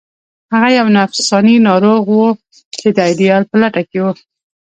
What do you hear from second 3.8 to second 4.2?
کې و